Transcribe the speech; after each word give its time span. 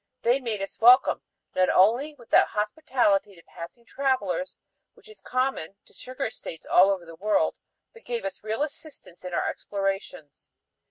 They 0.23 0.39
made 0.39 0.63
us 0.63 0.79
welcome, 0.81 1.21
not 1.53 1.69
only 1.69 2.15
with 2.15 2.31
that 2.31 2.47
hospitality 2.47 3.35
to 3.35 3.43
passing 3.43 3.85
travelers 3.85 4.57
which 4.95 5.07
is 5.07 5.21
common 5.21 5.75
to 5.85 5.93
sugar 5.93 6.25
estates 6.25 6.65
all 6.65 6.89
over 6.89 7.05
the 7.05 7.13
world, 7.13 7.53
but 7.93 8.03
gave 8.03 8.25
us 8.25 8.43
real 8.43 8.63
assistance 8.63 9.23
in 9.23 9.35
our 9.35 9.47
explorations. 9.47 10.49